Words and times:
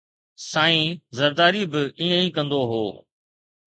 سائين 0.49 0.89
زرداري 1.17 1.63
به 1.71 1.81
ائين 1.99 2.13
ئي 2.23 2.29
ڪندو 2.35 2.61
هو 2.71 2.85